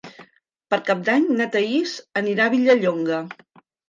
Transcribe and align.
Per 0.73 0.77
Cap 0.85 1.03
d'Any 1.09 1.27
na 1.41 1.45
Thaís 1.55 1.93
anirà 2.21 2.47
a 2.47 2.53
Vilallonga. 2.55 3.21